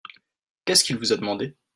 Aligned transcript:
Qu'est-ce 0.65 0.83
qu'il 0.83 0.97
vous 0.97 1.13
a 1.13 1.15
demandé? 1.15 1.55